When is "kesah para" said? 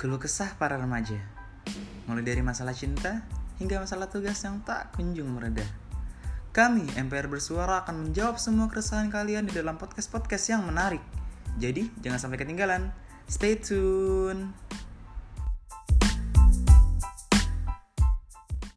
0.16-0.80